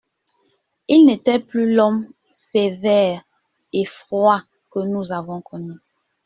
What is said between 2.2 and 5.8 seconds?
sévère et froid que nous avons connu.